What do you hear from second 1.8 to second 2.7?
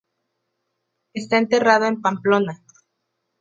en Pamplona.